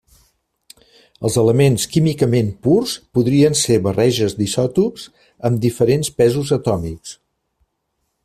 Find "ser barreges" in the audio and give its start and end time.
3.59-4.35